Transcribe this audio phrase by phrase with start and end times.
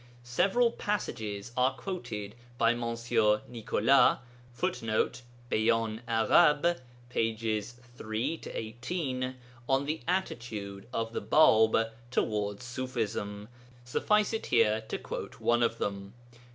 [0.23, 3.11] Several passages are quoted by Mons.
[3.47, 4.17] Nicolas
[4.51, 6.77] [Footnote: Beyan arabe,
[7.11, 7.73] pp.
[7.95, 9.35] 3 18.]
[9.69, 13.47] on the attitude of the Bāb towards Ṣufism;
[13.85, 16.15] suffice it here to quote one of them.